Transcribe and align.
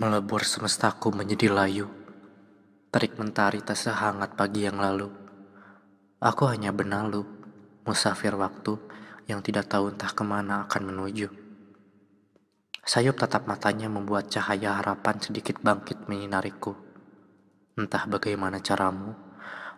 Melebur 0.00 0.48
semestaku 0.48 1.12
menjadi 1.12 1.52
layu. 1.52 1.84
Terik 2.88 3.20
mentari 3.20 3.60
tak 3.60 3.76
sehangat 3.76 4.32
pagi 4.32 4.64
yang 4.64 4.80
lalu. 4.80 5.12
Aku 6.24 6.48
hanya 6.48 6.72
benalu, 6.72 7.28
musafir 7.84 8.32
waktu 8.32 8.80
yang 9.28 9.44
tidak 9.44 9.68
tahu 9.68 9.92
entah 9.92 10.08
ke 10.08 10.24
mana 10.24 10.64
akan 10.64 10.82
menuju. 10.88 11.28
Sayup 12.80 13.20
tatap 13.20 13.44
matanya 13.44 13.92
membuat 13.92 14.32
cahaya 14.32 14.80
harapan 14.80 15.20
sedikit 15.20 15.60
bangkit 15.60 16.08
menyinariku. 16.08 16.72
Entah 17.76 18.08
bagaimana 18.08 18.56
caramu, 18.64 19.12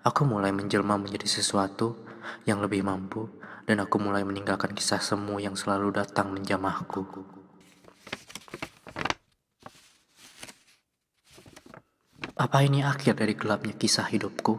aku 0.06 0.22
mulai 0.22 0.54
menjelma 0.54 1.02
menjadi 1.02 1.26
sesuatu 1.26 1.98
yang 2.46 2.62
lebih 2.62 2.86
mampu 2.86 3.26
dan 3.66 3.82
aku 3.82 3.98
mulai 3.98 4.22
meninggalkan 4.22 4.70
kisah 4.70 5.02
semu 5.02 5.42
yang 5.42 5.58
selalu 5.58 5.98
datang 5.98 6.30
menjamahku. 6.30 7.41
Apa 12.32 12.64
ini 12.64 12.80
akhir 12.80 13.20
dari 13.20 13.36
gelapnya 13.36 13.76
kisah 13.76 14.08
hidupku? 14.08 14.56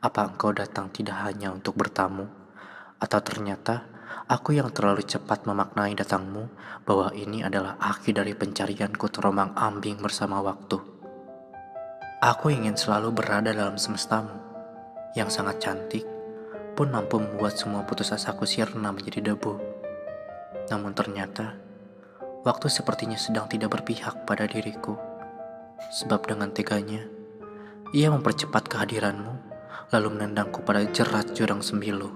Apa 0.00 0.32
engkau 0.32 0.48
datang 0.56 0.88
tidak 0.88 1.28
hanya 1.28 1.52
untuk 1.52 1.76
bertamu? 1.76 2.24
Atau 2.96 3.20
ternyata 3.20 3.84
aku 4.24 4.56
yang 4.56 4.72
terlalu 4.72 5.04
cepat 5.04 5.44
memaknai 5.44 5.92
datangmu 5.92 6.48
bahwa 6.88 7.12
ini 7.12 7.44
adalah 7.44 7.76
akhir 7.76 8.24
dari 8.24 8.32
pencarianku 8.32 9.12
terombang 9.12 9.52
ambing 9.60 10.00
bersama 10.00 10.40
waktu. 10.40 10.80
Aku 12.24 12.48
ingin 12.48 12.80
selalu 12.80 13.12
berada 13.12 13.52
dalam 13.52 13.76
semestamu 13.76 14.32
yang 15.12 15.28
sangat 15.28 15.60
cantik 15.60 16.08
pun 16.72 16.88
mampu 16.88 17.20
membuat 17.20 17.60
semua 17.60 17.84
putus 17.84 18.08
asaku 18.08 18.48
sirna 18.48 18.88
menjadi 18.88 19.36
debu. 19.36 19.52
Namun 20.72 20.96
ternyata, 20.96 21.60
waktu 22.40 22.72
sepertinya 22.72 23.20
sedang 23.20 23.52
tidak 23.52 23.76
berpihak 23.76 24.24
pada 24.24 24.48
diriku. 24.48 25.15
Sebab 25.76 26.26
dengan 26.26 26.50
teganya, 26.52 27.04
ia 27.92 28.10
mempercepat 28.10 28.66
kehadiranmu, 28.66 29.34
lalu 29.94 30.08
menendangku 30.16 30.64
pada 30.66 30.82
jerat 30.90 31.32
jurang 31.36 31.62
sembilu. 31.62 32.10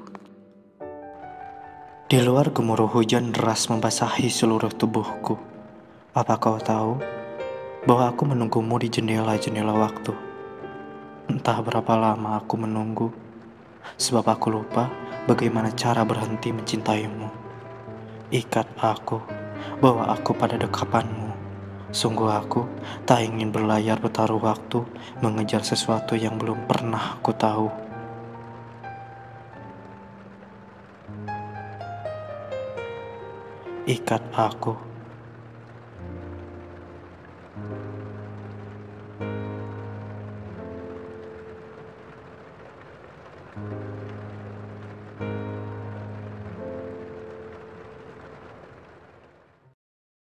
Di 2.11 2.19
luar 2.19 2.51
gemuruh 2.51 2.91
hujan 2.91 3.31
deras 3.31 3.71
membasahi 3.71 4.27
seluruh 4.27 4.75
tubuhku. 4.75 5.39
Apa 6.11 6.43
kau 6.43 6.59
tahu 6.59 6.99
bahwa 7.87 8.11
aku 8.11 8.27
menunggumu 8.27 8.83
di 8.83 8.91
jendela-jendela 8.91 9.71
waktu? 9.79 10.11
Entah 11.31 11.63
berapa 11.63 11.95
lama 11.95 12.43
aku 12.43 12.59
menunggu 12.59 13.15
sebab 13.95 14.27
aku 14.27 14.51
lupa 14.51 14.91
bagaimana 15.31 15.71
cara 15.71 16.03
berhenti 16.03 16.51
mencintaimu. 16.51 17.31
Ikat 18.35 18.67
aku, 18.83 19.23
bawa 19.79 20.11
aku 20.15 20.35
pada 20.35 20.59
dekapanmu. 20.59 21.30
Sungguh 21.91 22.31
aku 22.31 22.71
tak 23.03 23.27
ingin 23.27 23.51
berlayar 23.51 23.99
bertaruh 23.99 24.39
waktu 24.39 24.87
mengejar 25.19 25.67
sesuatu 25.67 26.15
yang 26.15 26.39
belum 26.39 26.71
pernah 26.71 27.19
aku 27.19 27.35
tahu. 27.35 27.69
Ikat 33.91 34.23
aku. 34.39 34.75